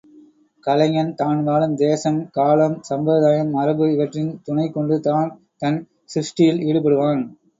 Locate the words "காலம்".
2.29-2.77